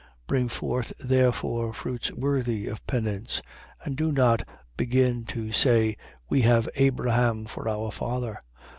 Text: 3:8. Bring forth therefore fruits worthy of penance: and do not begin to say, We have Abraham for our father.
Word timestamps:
3:8. 0.23 0.25
Bring 0.25 0.49
forth 0.49 0.97
therefore 0.97 1.73
fruits 1.73 2.11
worthy 2.13 2.65
of 2.65 2.83
penance: 2.87 3.43
and 3.83 3.95
do 3.95 4.11
not 4.11 4.41
begin 4.75 5.25
to 5.25 5.51
say, 5.51 5.95
We 6.27 6.41
have 6.41 6.67
Abraham 6.73 7.45
for 7.45 7.69
our 7.69 7.91
father. 7.91 8.39